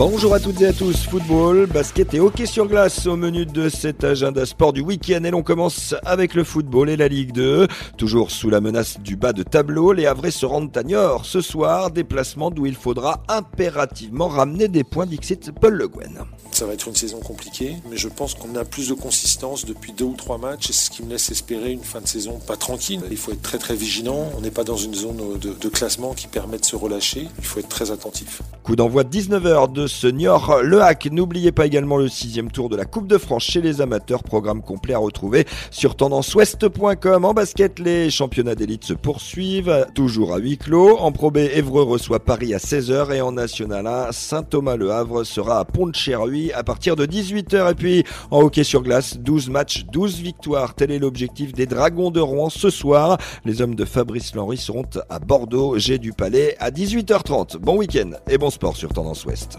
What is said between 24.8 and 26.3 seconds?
zone de, de classement qui